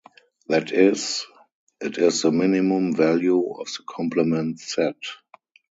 [0.47, 1.27] That is,
[1.79, 4.95] it is the minimum value of the complement set.